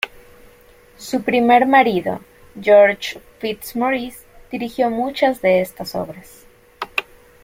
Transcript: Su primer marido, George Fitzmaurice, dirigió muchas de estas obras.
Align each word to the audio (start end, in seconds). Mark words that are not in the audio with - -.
Su 0.97 1.21
primer 1.21 1.67
marido, 1.67 2.21
George 2.59 3.21
Fitzmaurice, 3.37 4.25
dirigió 4.51 4.89
muchas 4.89 5.43
de 5.43 5.61
estas 5.61 5.93
obras. 5.93 6.47